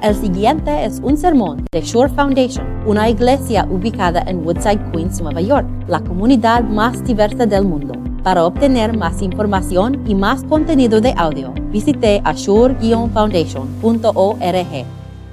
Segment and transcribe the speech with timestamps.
[0.00, 5.40] El siguiente es un sermón de Shore Foundation, una iglesia ubicada en Woodside, Queens, Nueva
[5.40, 7.94] York, la comunidad más diversa del mundo.
[8.22, 14.86] Para obtener más información y más contenido de audio, visite ashore-foundation.org.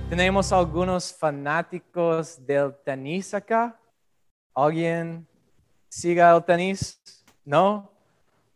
[0.09, 3.79] Tenemos algunos fanáticos del tenis acá.
[4.55, 5.27] ¿Alguien
[5.89, 7.00] siga el tenis?
[7.45, 7.91] ¿No?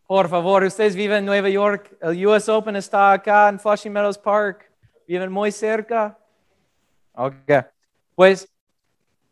[0.07, 1.95] Por favor, ustedes viven en Nueva York.
[2.01, 4.68] El US Open está acá en Flushing Meadows Park.
[5.09, 6.15] ¿Viven muy cerca?
[7.13, 7.33] Ok.
[8.13, 8.47] Pues,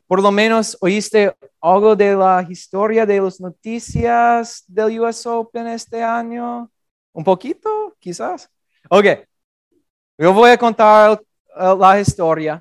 [0.08, 6.02] por lo menos oíste algo de la historia de las noticias del US Open este
[6.02, 6.68] año.
[7.14, 8.50] ¿Un poquito, quizás?
[8.90, 9.06] Ok.
[10.18, 11.22] Yo voy a contar
[11.56, 12.60] uh, la historia.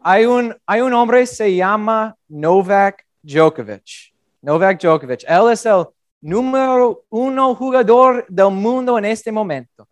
[0.00, 4.14] Hay un, hay un hombre, se llama Novak Djokovic.
[4.40, 5.22] Novak Djokovic.
[5.28, 5.84] Él es el
[6.22, 9.86] número uno jugador del mundo en este momento.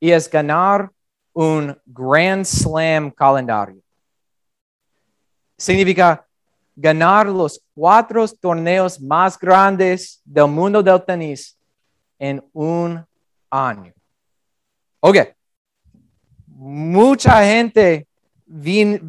[0.00, 0.90] Y es ganar
[1.32, 3.80] un Grand Slam calendario.
[5.56, 6.26] Significa
[6.76, 11.58] ganar los cuatro torneos más grandes del mundo del tenis
[12.18, 13.04] en un
[13.50, 13.92] año.
[15.00, 15.18] Ok.
[16.46, 18.06] Mucha gente
[18.46, 19.00] vin,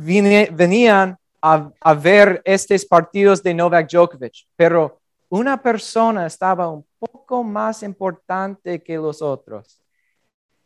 [0.52, 7.44] venían a, a, ver estos partidos de Novak Djokovic, pero una persona estaba un poco
[7.44, 9.82] más importante que los otros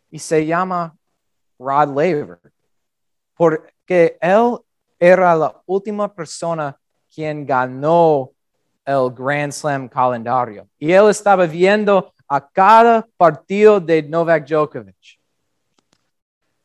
[0.09, 0.95] y se llama
[1.57, 2.39] Rod Laver,
[3.35, 4.57] porque él
[4.97, 6.78] era la última persona
[7.19, 8.31] quien ganó
[8.85, 10.69] el Grand Slam calendario.
[10.79, 15.19] Y él estaba viendo a cada partido de Novak Djokovic.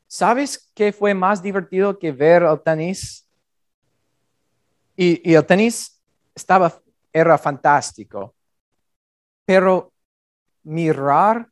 [0.06, 3.28] ¿Sabes qué fue más divertido que ver el tenis?
[4.94, 6.00] Y, y el tenis
[6.32, 6.72] estaba,
[7.12, 8.32] era fantástico.
[9.44, 9.92] Pero
[10.62, 11.48] mirar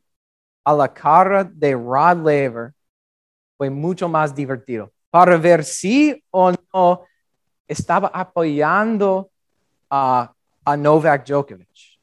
[0.63, 2.73] a la cara de Rod Laver
[3.57, 4.93] fue mucho más divertido.
[5.09, 7.03] Para ver si o no
[7.67, 9.29] estaba apoyando
[9.89, 10.31] a,
[10.65, 11.99] a Novak Djokovic.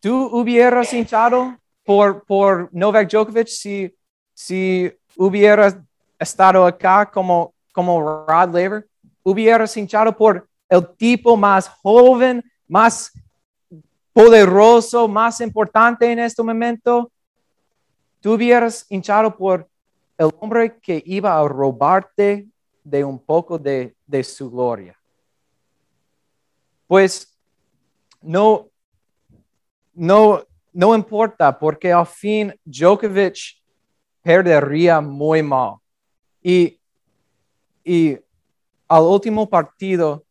[0.00, 3.94] ¿Tú hubieras hinchado por, por Novak Djokovic si,
[4.32, 5.76] si hubieras
[6.18, 8.88] estado acá como, como Rod Laver?
[9.22, 13.12] ¿Hubieras hinchado por el tipo más joven, más
[14.12, 17.10] poderoso, más importante en este momento?
[18.20, 19.68] ¿Tú hubieras hinchado por
[20.16, 22.46] el hombre que iba a robarte
[22.82, 24.96] de un poco de, de su gloria.
[26.86, 27.38] Pues
[28.20, 28.68] no,
[29.94, 30.42] no,
[30.72, 33.60] no importa porque al fin Djokovic
[34.22, 35.76] perdería muy mal.
[36.42, 36.80] Y,
[37.84, 38.18] y
[38.88, 40.24] al último partido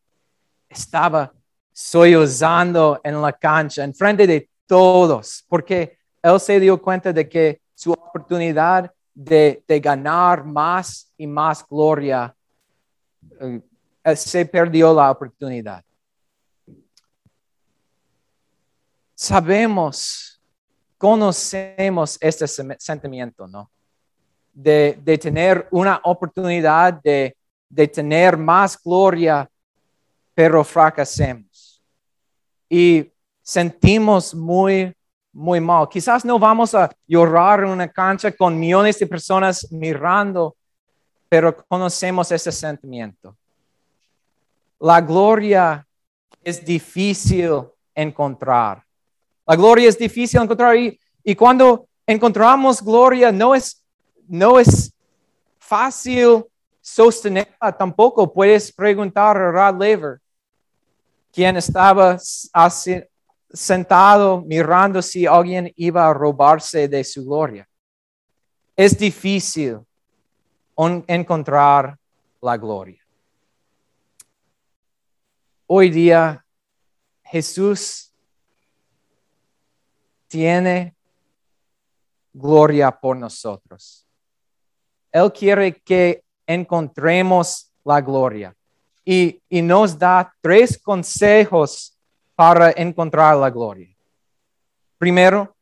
[0.67, 1.33] estaba
[1.71, 7.61] sollozando en la cancha, en frente de todos, porque él se dio cuenta de que
[7.73, 12.35] su oportunidad de, de ganar más y más gloria
[14.15, 15.83] se perdió la oportunidad.
[19.15, 20.41] Sabemos,
[20.97, 23.69] conocemos este sentimiento, ¿no?
[24.53, 27.35] De, de tener una oportunidad de,
[27.69, 29.49] de tener más gloria,
[30.33, 31.83] pero fracasemos.
[32.69, 33.11] Y
[33.41, 34.95] sentimos muy,
[35.31, 35.87] muy mal.
[35.89, 40.55] Quizás no vamos a llorar en una cancha con millones de personas mirando,
[41.29, 43.37] pero conocemos ese sentimiento.
[44.79, 45.87] La gloria
[46.43, 47.61] es difícil
[47.93, 48.83] encontrar.
[49.45, 53.83] La gloria es difícil encontrar y, cuando encontramos gloria no es,
[54.27, 54.91] no es
[55.59, 56.45] fácil
[56.81, 58.31] sostenerla tampoco.
[58.33, 60.19] Puedes preguntar a Rod Lever,
[61.31, 62.17] quien estaba
[63.51, 67.67] sentado mirando si alguien iba a robarse de su gloria.
[68.75, 69.79] Es difícil
[71.07, 71.97] encontrar
[72.41, 73.01] la gloria.
[75.67, 76.43] Hoy día
[77.23, 78.13] Jesús
[80.27, 80.95] tiene
[82.33, 84.05] gloria por nosotros.
[85.11, 88.55] Él quiere que encontremos la gloria
[89.03, 91.97] y, y nos da tres consejos
[92.35, 93.93] para encontrar la gloria.
[94.97, 95.55] Primero,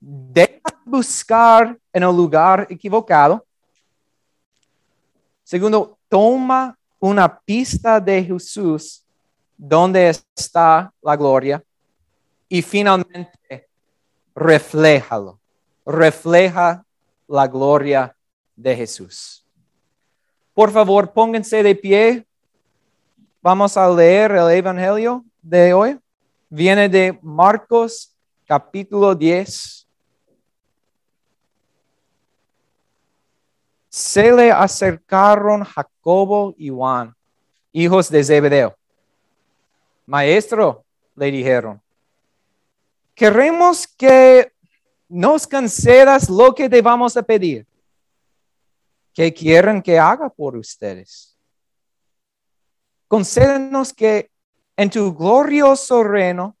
[0.00, 3.44] deja buscar en el lugar equivocado.
[5.54, 9.04] Segundo, toma una pista de Jesús
[9.56, 11.62] dónde está la gloria
[12.48, 13.68] y finalmente
[14.34, 15.38] refléjalo,
[15.86, 16.84] refleja
[17.28, 18.16] la gloria
[18.56, 19.46] de Jesús.
[20.54, 22.26] Por favor, pónganse de pie.
[23.40, 26.00] Vamos a leer el Evangelio de hoy.
[26.48, 28.12] Viene de Marcos
[28.44, 29.83] capítulo 10.
[33.94, 37.14] Se le acercaron Jacobo y Juan,
[37.70, 38.76] hijos de Zebedeo.
[40.06, 41.80] Maestro, le dijeron,
[43.14, 44.52] queremos que
[45.08, 47.68] nos concedas lo que te vamos a pedir.
[49.12, 51.38] ¿Qué quieren que haga por ustedes?
[53.06, 54.28] Concédenos que
[54.76, 56.56] en tu glorioso reino,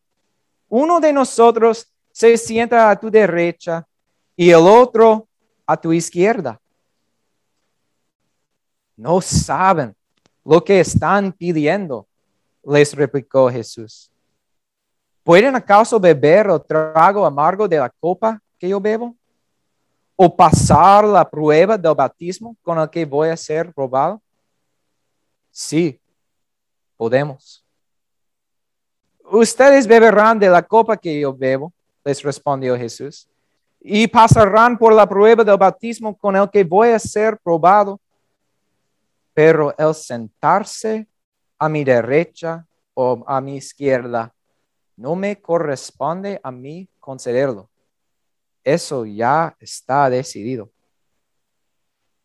[0.68, 3.84] uno de nosotros se sienta a tu derecha
[4.36, 5.26] y el otro
[5.66, 6.60] a tu izquierda.
[8.96, 9.94] No saben
[10.44, 12.06] lo que están pidiendo,
[12.62, 14.10] les replicó Jesús.
[15.22, 19.14] ¿Pueden acaso beber el trago amargo de la copa que yo bebo?
[20.16, 24.20] ¿O pasar la prueba del bautismo con el que voy a ser robado?
[25.50, 25.98] Sí,
[26.96, 27.64] podemos.
[29.24, 31.72] Ustedes beberán de la copa que yo bebo,
[32.04, 33.26] les respondió Jesús,
[33.80, 37.98] y pasarán por la prueba del bautismo con el que voy a ser probado.
[39.34, 41.06] Pero el sentarse
[41.58, 44.32] a mi derecha o a mi izquierda
[44.96, 47.68] no me corresponde a mí concederlo.
[48.62, 50.70] Eso ya está decidido.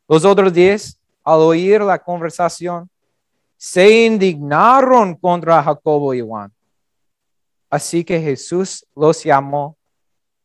[0.07, 2.89] Los otros diez, al oír la conversación,
[3.57, 6.53] se indignaron contra Jacobo y Juan.
[7.69, 9.77] Así que Jesús los llamó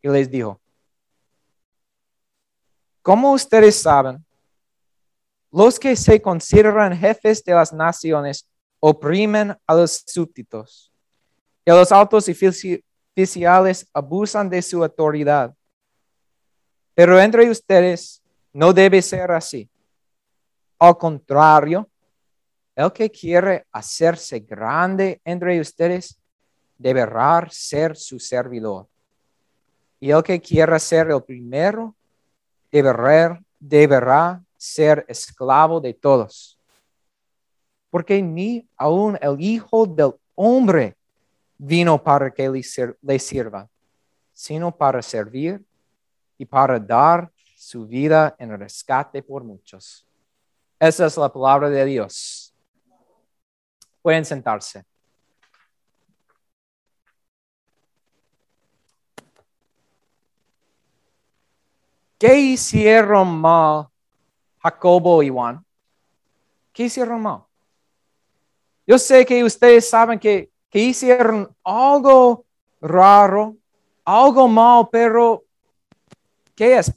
[0.02, 0.60] y les dijo,
[3.00, 4.24] como ustedes saben,
[5.54, 8.44] los que se consideran jefes de las naciones
[8.80, 10.92] oprimen a los súbditos
[11.64, 15.54] y los altos oficiales abusan de su autoridad.
[16.92, 18.20] Pero entre ustedes
[18.52, 19.70] no debe ser así.
[20.76, 21.88] Al contrario,
[22.74, 26.18] el que quiere hacerse grande entre ustedes
[26.76, 28.88] deberá ser su servidor.
[30.00, 31.94] Y el que quiera ser el primero
[32.72, 36.58] deberá, deberá ser esclavo de todos.
[37.90, 40.96] Porque ni aún el Hijo del Hombre
[41.58, 42.48] vino para que
[43.02, 43.68] le sirva,
[44.32, 45.62] sino para servir
[46.38, 50.06] y para dar su vida en rescate por muchos.
[50.80, 52.52] Esa es la palabra de Dios.
[54.02, 54.84] Pueden sentarse.
[62.18, 63.93] ¿Qué hicieron mal
[64.64, 65.62] Jacobo y Juan?
[66.72, 67.42] ¿Qué hicieron mal?
[68.86, 72.44] Yo sé que ustedes saben que, hicieron algo
[72.80, 73.54] raro,
[74.04, 75.44] algo mal, pero
[76.56, 76.92] ¿qué es?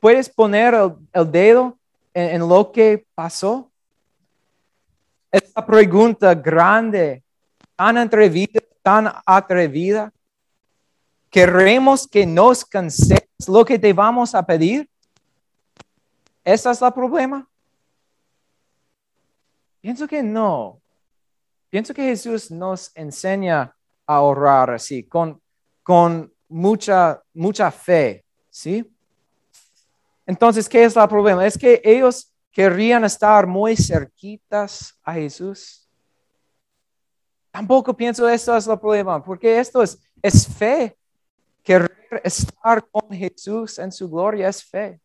[0.00, 0.74] ¿Puedes poner
[1.12, 1.76] el, dedo
[2.14, 3.70] en, lo que pasó?
[5.30, 7.22] Esta pregunta grande,
[7.76, 10.10] tan atrevida, tan atrevida.
[11.28, 14.88] ¿Queremos que nos canse lo que te vamos a pedir?
[16.48, 17.46] ¿Ese es el problema?
[19.82, 20.80] Pienso que no.
[21.68, 25.42] Pienso que Jesús nos enseña a orar así, con,
[25.82, 28.90] con mucha, mucha fe, ¿sí?
[30.24, 31.46] Entonces, ¿qué es el problema?
[31.46, 35.86] Es que ellos querían estar muy cerquitas a Jesús.
[37.50, 40.96] Tampoco pienso eso es el problema, porque esto es, es fe.
[41.62, 44.98] Querer estar con Jesús en su gloria es fe.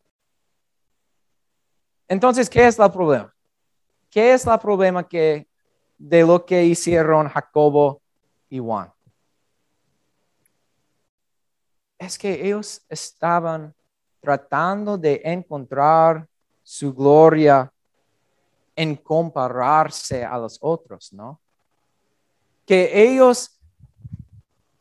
[2.08, 3.34] Entonces, ¿qué es el problema?
[4.10, 5.46] ¿Qué es el problema que,
[5.98, 8.00] de lo que hicieron Jacobo
[8.48, 8.92] y Juan?
[11.98, 13.74] Es que ellos estaban
[14.20, 16.26] tratando de encontrar
[16.62, 17.70] su gloria
[18.76, 21.40] en compararse a los otros, ¿no?
[22.66, 23.58] Que ellos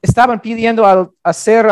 [0.01, 1.65] estaban pidiendo al hacer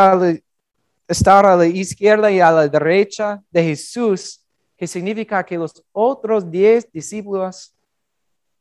[1.07, 4.40] estar a la izquierda y a la derecha de Jesús
[4.81, 7.71] que significa que los otros diez discípulos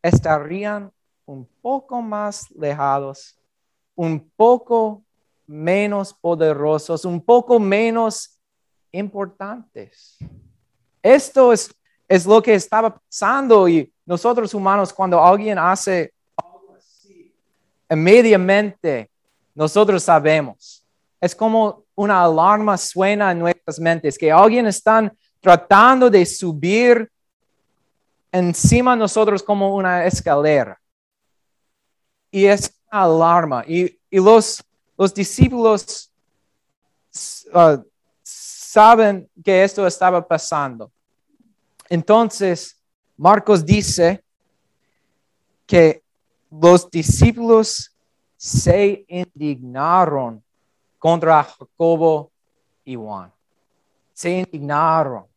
[0.03, 0.93] estarían
[1.25, 3.41] un poco más lejados,
[3.95, 5.03] un poco
[5.47, 8.39] menos poderosos, un poco menos
[8.93, 10.19] importantes.
[11.03, 11.75] Esto es,
[12.07, 17.35] es lo que estaba pasando y nosotros humanos cuando alguien hace algo así,
[17.89, 19.11] inmediatamente
[19.55, 20.87] nosotros sabemos.
[21.19, 27.11] Es como una alarma suena en nuestras mentes, que alguien está tratando de subir
[28.31, 30.81] encima de nosotros como una escalera.
[32.31, 33.65] y es alarma.
[33.67, 34.63] Y, y los,
[34.97, 36.11] los discípulos
[37.53, 37.83] uh,
[38.23, 40.93] saben que esto estaba pasando.
[41.89, 42.81] Entonces,
[43.17, 44.23] Marcos dice
[45.67, 46.03] que
[46.51, 47.97] los discípulos
[48.37, 50.43] se indignaron
[50.99, 52.31] contra Jacobo
[52.85, 53.33] y Juan.
[54.13, 55.30] Se indignaron.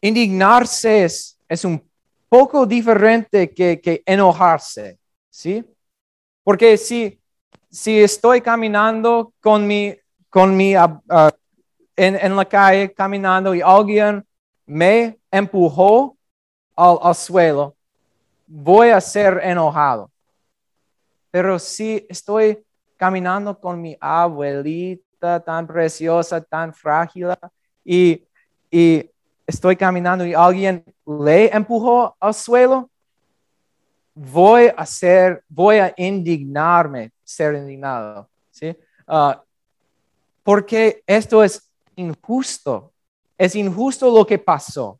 [0.00, 1.82] Indignarse es, un
[2.28, 5.64] poco diferente que, enojarse, ¿sí?
[6.42, 7.20] Porque si,
[7.70, 9.94] si estoy caminando con mi,
[10.28, 11.00] con mi uh,
[11.96, 14.24] en, en, la calle, caminando y alguien
[14.66, 16.16] me empujó
[16.76, 17.76] al, al suelo,
[18.46, 20.10] voy a ser enojado.
[21.30, 22.64] Pero si estoy
[22.96, 27.28] caminando con mi abuelita tan preciosa, tan frágil,
[27.84, 28.24] y,
[28.70, 29.09] y
[29.50, 32.88] estoy caminando y alguien le empujó al suelo,
[34.14, 38.76] voy a ser, voy a indignarme, ser indignado, ¿sí?
[39.06, 39.42] Ah,
[40.42, 42.92] porque esto es injusto,
[43.36, 44.98] es injusto lo que pasó.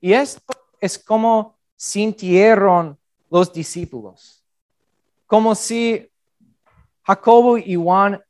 [0.00, 2.98] Y esto es como sintieron
[3.30, 4.42] los discípulos.
[5.26, 6.08] Como si
[7.02, 8.22] Jacobo y Juan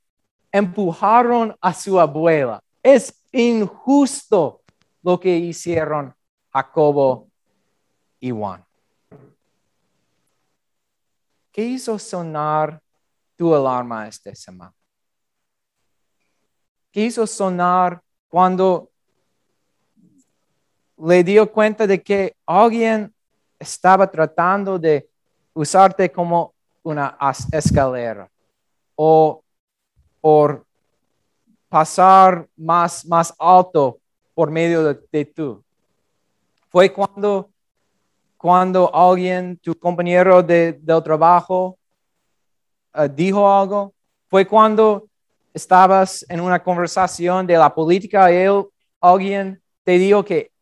[0.52, 2.62] empujaron a su abuela.
[2.82, 4.62] Es injusto
[5.06, 6.12] lo que hicieron
[6.52, 7.28] Jacobo
[8.18, 8.66] y Juan.
[11.52, 12.82] ¿Qué hizo sonar
[13.36, 14.74] tu alarma esta semana?
[16.90, 18.90] ¿Qué hizo sonar cuando
[20.98, 23.14] le dio cuenta de que alguien
[23.60, 25.08] estaba tratando de
[25.54, 27.16] usarte como una
[27.52, 28.28] escalera
[28.96, 29.40] o
[30.20, 30.66] por
[31.68, 34.00] pasar más, más alto
[34.36, 35.64] por medio de, tú.
[36.68, 37.50] Fue cuando,
[38.36, 41.78] cuando alguien, tu compañero de, del trabajo,
[42.94, 43.94] uh, dijo algo.
[44.28, 45.08] Fue cuando
[45.54, 48.66] estabas en una conversación de la política y él,
[49.00, 50.52] alguien te dijo que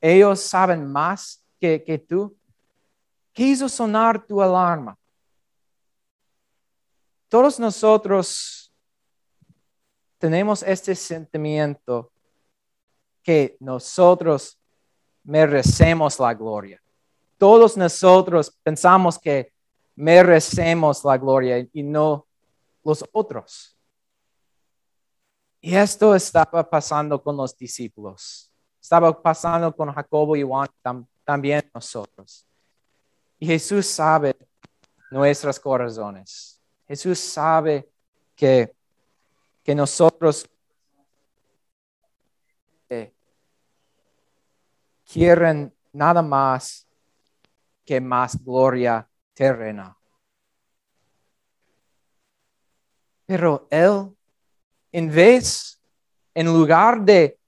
[0.00, 2.32] ellos saben más que, que tú.
[3.32, 4.96] ¿Qué hizo sonar tu alarma?
[7.28, 8.72] Todos nosotros
[10.16, 12.12] tenemos este sentimiento
[13.26, 14.56] que nosotros
[15.24, 16.80] merecemos la gloria.
[17.36, 19.52] Todos nosotros pensamos que
[19.96, 22.24] merecemos la gloria y no
[22.84, 23.76] los otros.
[25.60, 28.48] Y esto estaba pasando con los discípulos.
[28.80, 30.68] Estaba pasando con Jacobo y Juan
[31.24, 32.46] también nosotros.
[33.40, 34.36] Y Jesús sabe
[35.10, 36.62] nuestros corazones.
[36.86, 37.90] Jesús sabe
[38.36, 38.72] que,
[39.64, 40.48] que nosotros
[45.10, 46.86] quieren nada más
[47.84, 49.96] que más gloria terrena.
[53.24, 54.14] Pero Él,
[54.92, 55.80] en vez,
[56.34, 57.38] en lugar de,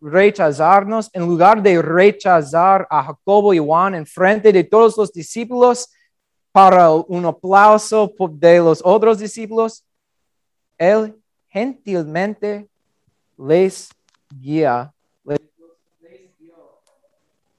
[0.00, 5.90] rechazarnos, en lugar de rechazar a Jacobo y Juan en frente de todos los discípulos
[6.50, 9.84] para un aplauso de los otros discípulos,
[10.78, 11.14] Él
[11.48, 12.68] gentilmente
[13.36, 13.90] les
[14.30, 14.93] guía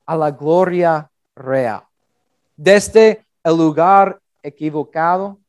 [0.06, 1.84] a la gloria real.
[2.56, 5.40] Desde el lugar equivocado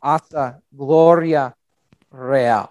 [0.00, 1.56] hasta gloria
[2.10, 2.70] real.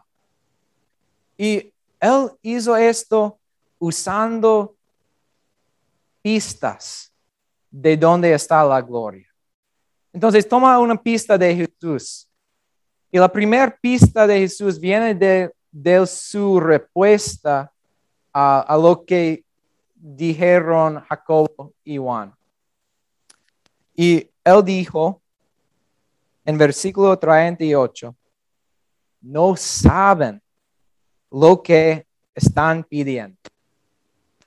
[1.37, 3.39] Y él hizo esto
[3.77, 4.75] usando
[6.21, 7.13] pistas
[7.69, 9.27] de dónde está la gloria.
[10.11, 12.27] Entonces toma una pista de Jesús.
[13.11, 17.71] Y la primera pista de Jesús viene de, su respuesta
[18.33, 19.43] a, lo que
[19.99, 22.33] dijeron Jacobo y Juan.
[23.95, 25.21] Y él dijo
[26.45, 28.15] en versículo 38,
[29.21, 30.41] no saben
[31.29, 33.37] lo que están pidiendo.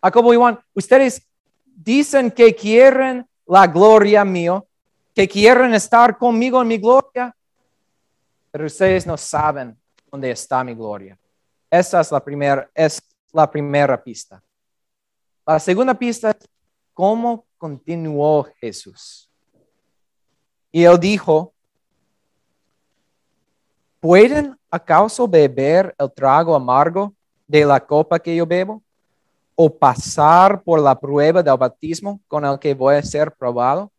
[0.03, 1.29] Jacobo y Juan, ustedes
[1.65, 4.67] dicen que quieren la gloria mío,
[5.15, 7.37] que quieren estar conmigo en mi gloria,
[8.51, 9.79] pero ustedes no saben
[10.11, 11.19] dónde está mi gloria.
[11.71, 14.43] Esa es la primera, es la primera pista.
[15.45, 16.49] La segunda pista es
[16.95, 19.29] cómo continuó Jesús.
[20.71, 21.53] Y él dijo,
[23.99, 27.13] ¿pueden acaso beber el trago amargo
[27.47, 28.83] de la copa que yo bebo?
[29.55, 33.93] ¿O pasar por la prueba del bautismo con el que voy a ser probado?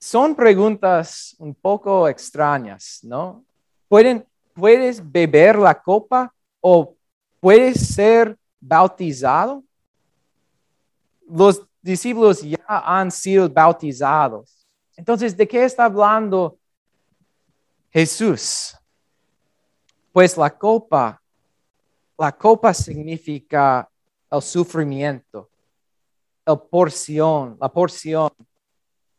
[0.00, 3.44] Son preguntas un poco extrañas, ¿no?
[3.86, 6.96] ¿Pueden, ¿Puedes beber la copa o
[7.38, 9.64] puedes ser bautizado?
[11.26, 14.66] Los discípulos ya han sido bautizados.
[14.96, 16.58] Entonces, ¿de qué está hablando
[17.90, 18.76] Jesús?
[20.12, 21.20] Pues la copa,
[22.18, 23.88] la copa significa
[24.30, 25.48] el sufrimiento,
[26.44, 28.30] la porción, la porción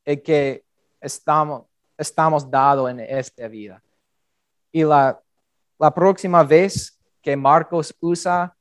[0.06, 0.64] en que
[1.00, 1.64] estamos,
[1.98, 3.82] estamos dados en esta vida.
[4.72, 5.20] Y la,
[5.80, 8.56] la próxima vez que Marcos usa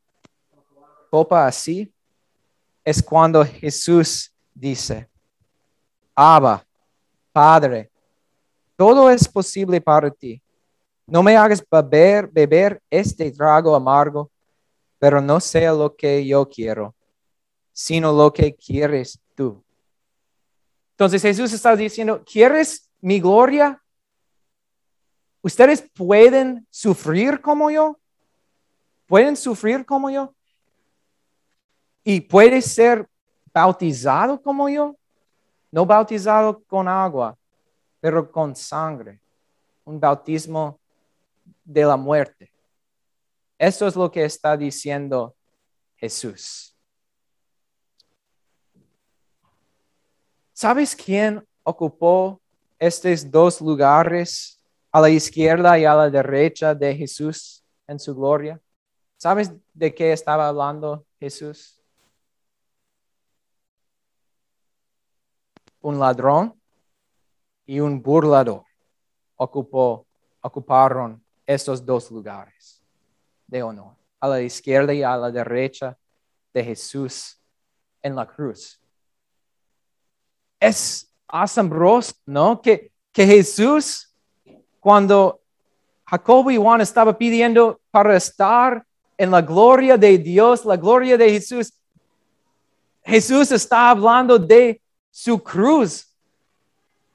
[1.10, 1.92] copa así,
[2.84, 5.08] es cuando Jesús dice,
[6.14, 6.64] Abba,
[7.32, 7.90] Padre,
[8.76, 10.40] todo es posible para ti.
[11.06, 14.30] No me hagas beber, beber este trago amargo,
[14.98, 16.94] pero no sea lo que yo quiero,
[17.72, 19.62] sino lo que quieres tú.
[20.92, 23.82] Entonces Jesús está diciendo, ¿quieres mi gloria?
[25.42, 27.98] ¿Ustedes pueden sufrir como yo?
[29.06, 30.34] ¿Pueden sufrir como yo?
[32.02, 33.06] ¿Y puede ser
[33.52, 34.96] bautizado como yo?
[35.70, 37.36] No bautizado con agua,
[38.00, 39.20] pero con sangre.
[39.84, 40.78] Un bautismo
[41.64, 42.50] de la muerte.
[43.58, 45.34] Eso es lo que está diciendo
[45.96, 46.74] Jesús.
[50.52, 52.40] ¿Sabes quién ocupó
[52.78, 58.60] estos dos lugares a la izquierda y a la derecha de Jesús en su gloria?
[59.16, 61.79] ¿Sabes de qué estaba hablando Jesús?
[65.80, 66.54] Un ladrón
[67.66, 68.64] y un burlador
[69.36, 70.06] ocupó,
[70.40, 72.82] ocuparon estos dos lugares
[73.46, 75.96] de honor, a la izquierda y a la derecha
[76.52, 77.40] de Jesús
[78.02, 78.80] en la cruz.
[80.58, 82.60] Es asombroso, ¿no?
[82.60, 84.14] Que, que Jesús,
[84.78, 85.40] cuando
[86.06, 88.84] Jacobo y Juan estaba pidiendo para estar
[89.16, 91.72] en la gloria de Dios, la gloria de Jesús,
[93.04, 94.79] Jesús está hablando de
[95.10, 96.06] su cruz.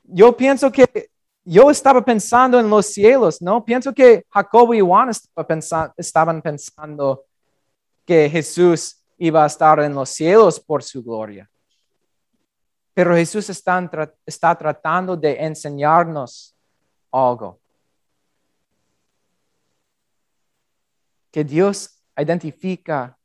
[0.03, 1.09] Yo pienso que
[1.43, 3.63] yo estaba pensando en los cielos, ¿no?
[3.63, 5.11] Pienso que Jacobo y Juan
[5.97, 7.25] estaban pensando
[8.03, 11.49] que Jesús iba a estar en los cielos por su gloria.
[12.93, 16.55] Pero Jesús está, tratando de enseñarnos
[17.11, 17.59] algo.
[21.29, 23.17] Que Dios identifica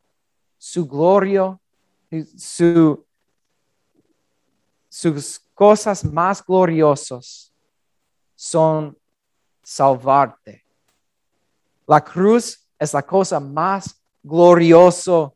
[0.58, 1.56] su gloria,
[2.36, 3.06] su,
[4.90, 7.54] sus cosas más gloriosas
[8.34, 8.98] son
[9.62, 10.66] salvarte.
[11.86, 15.32] La cruz es la cosa más gloriosa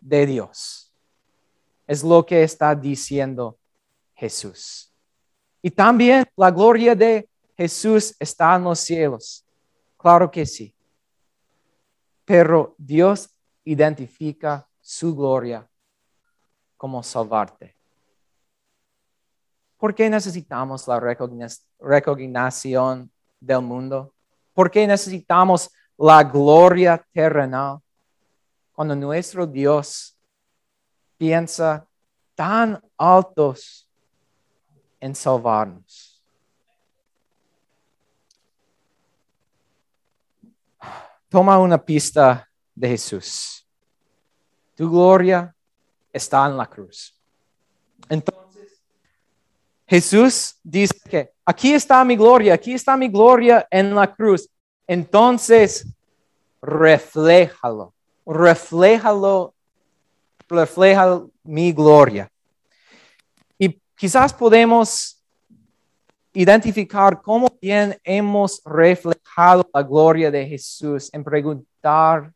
[0.00, 0.92] de Dios.
[1.86, 3.58] Es lo que está diciendo
[4.14, 4.92] Jesús.
[5.62, 9.44] Y también la gloria de Jesús está en los cielos.
[9.96, 10.74] Claro que sí.
[12.26, 13.30] Pero Dios
[13.64, 15.66] identifica su gloria
[16.76, 17.77] como salvarte.
[19.78, 21.00] ¿Por qué necesitamos la
[21.78, 23.10] recognición
[23.40, 24.12] del mundo?
[24.52, 27.78] ¿Por qué necesitamos la gloria terrenal?
[28.72, 30.18] Cuando nuestro Dios
[31.16, 31.86] piensa
[32.34, 33.88] tan altos
[35.00, 36.22] en salvarnos.
[41.28, 43.64] Toma una pista de Jesús.
[44.74, 45.54] Tu gloria
[46.12, 47.14] está en la cruz.
[48.08, 48.47] Entonces,
[49.88, 54.46] Jesús dice que aquí está mi gloria, aquí está mi gloria en la cruz.
[54.86, 55.86] Entonces,
[56.60, 57.94] refléjalo,
[58.26, 59.54] refléjalo,
[60.46, 62.30] refleja mi gloria.
[63.58, 65.24] Y quizás podemos
[66.34, 72.30] identificar cómo bien hemos reflejado la gloria de Jesús en preguntar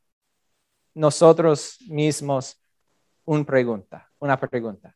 [0.95, 2.59] nosotros mismos
[3.27, 4.95] una pregunta, una pregunta.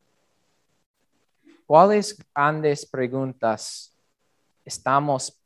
[1.66, 3.92] ¿Cuáles grandes preguntas
[4.64, 5.36] estamos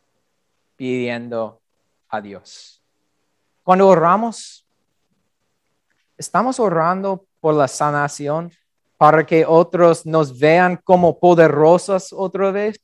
[0.76, 1.62] pidiendo
[2.10, 2.82] a Dios?
[3.62, 4.66] Cuando oramos,
[6.18, 8.52] ¿estamos orando por la sanación
[8.98, 12.78] para que otros nos vean como poderosos otra vez?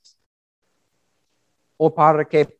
[1.76, 2.58] ¿O para que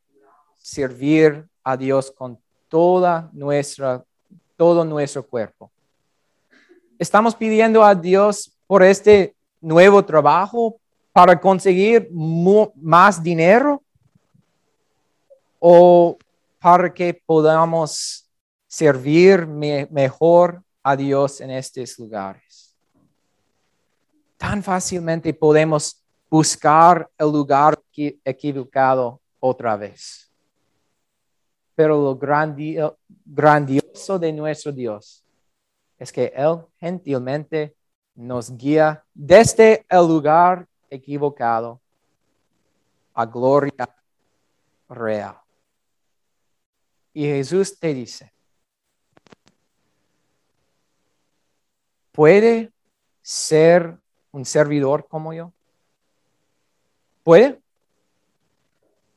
[0.59, 4.05] servir a Dios con toda nuestra,
[4.59, 5.73] todo nuestro cuerpo?
[6.99, 9.36] Estamos pidiendo a Dios por este
[9.67, 10.79] nuevo trabajo
[11.13, 13.83] para conseguir más dinero
[15.59, 16.17] o
[16.61, 18.31] para que podamos
[18.69, 22.77] servir mejor a Dios en estos lugares.
[24.37, 26.01] Tan fácilmente podemos
[26.31, 27.81] buscar el lugar
[28.25, 30.31] equivocado otra vez.
[31.75, 32.17] Pero lo
[33.25, 35.25] grandioso de nuestro Dios
[35.99, 37.75] es que Él gentilmente
[38.17, 41.81] nos guía desde el lugar equivocado
[43.15, 43.89] a gloria
[44.89, 45.37] real.
[47.13, 48.33] Y Jesús te dice,
[52.13, 52.73] ¿puede
[53.23, 53.99] ser
[54.33, 55.53] un servidor como yo?
[57.23, 57.61] ¿Puede?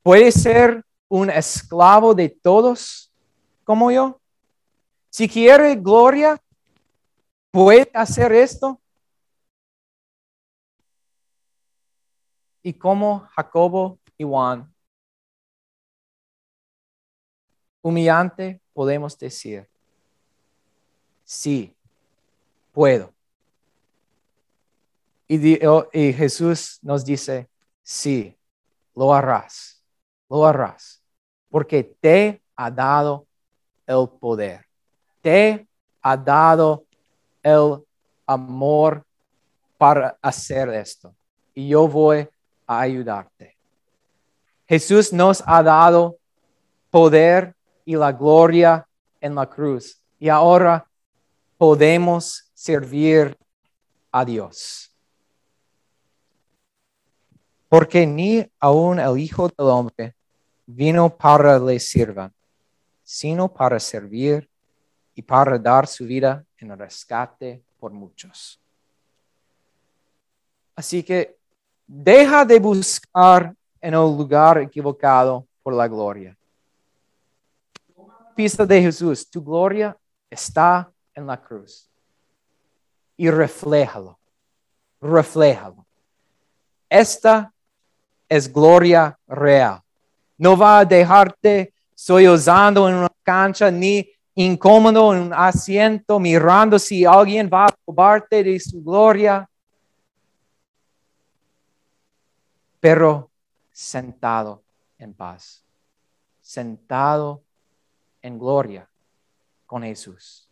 [0.04, 3.12] ¿Puede ser un esclavo de todos
[3.64, 4.20] como yo?
[5.10, 6.42] Si quiere gloria,
[7.52, 8.80] ¿puede hacer esto?
[12.62, 14.74] Y como Jacobo y Juan,
[17.82, 19.68] humillante, podemos decir,
[21.24, 21.76] sí,
[22.72, 23.14] puedo.
[25.28, 27.50] Y, y Jesús nos dice,
[27.84, 28.36] sí,
[28.96, 29.84] lo harás,
[30.28, 31.02] lo harás,
[31.50, 33.28] porque te ha dado
[33.86, 34.66] el poder,
[35.22, 35.68] te
[36.02, 36.86] ha dado
[37.42, 37.84] el
[38.26, 39.06] amor
[39.78, 41.16] para hacer esto.
[41.54, 42.28] Y yo voy
[42.70, 43.58] a ayudarte.
[44.68, 46.20] Jesús nos ha dado
[46.92, 48.88] poder y la gloria
[49.20, 50.00] en la cruz.
[50.20, 50.88] Y ahora
[51.58, 53.36] podemos servir
[54.12, 54.96] a Dios.
[57.68, 60.16] Porque ni aun el Hijo del Hombre
[60.68, 62.32] vino para le sirvan,
[63.04, 64.48] sino para servir
[65.16, 68.62] y para dar su vida en rescate por muchos.
[70.76, 71.39] Así que
[71.92, 76.38] deja de buscar en el lugar equivocado por la gloria.
[78.36, 79.98] Pista de Jesús, tu gloria
[80.30, 81.90] está en la cruz.
[83.18, 84.20] Y refléjalo,
[85.02, 85.86] refléjalo.
[86.88, 87.52] Esta
[88.30, 89.82] es gloria real.
[90.38, 97.04] No va a dejarte sollozando en una cancha ni incómodo en un asiento mirando si
[97.04, 99.49] alguien va a robarte de su gloria.
[102.80, 103.30] Pero
[103.72, 104.64] sentado
[104.98, 105.64] en paz,
[106.42, 107.44] sentado
[108.22, 108.90] en gloria
[109.66, 110.50] con Jesús.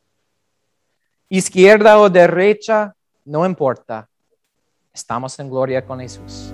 [1.29, 4.09] Izquierda o derecha, no importa.
[4.93, 6.53] Estamos en gloria con Jesús.